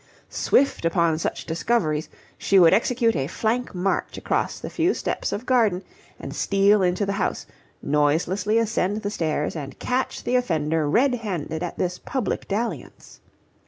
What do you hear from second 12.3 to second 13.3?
dalliance.